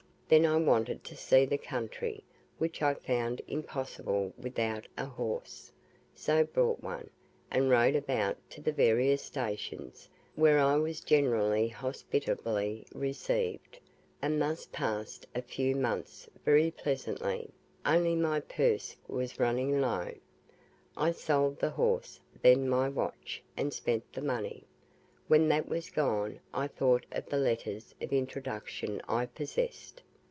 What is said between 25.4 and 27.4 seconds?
that was gone, I thought of the